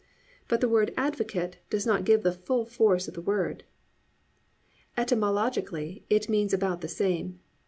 "+ 0.25 0.47
But 0.47 0.61
the 0.61 0.67
word 0.67 0.95
"Advocate" 0.97 1.57
does 1.69 1.85
not 1.85 2.05
give 2.05 2.23
the 2.23 2.31
full 2.31 2.65
force 2.65 3.07
of 3.07 3.13
the 3.13 3.21
word. 3.21 3.65
Etymologically 4.97 6.05
it 6.09 6.27
means 6.27 6.53
about 6.55 6.81
the 6.81 6.87
same. 6.87 7.39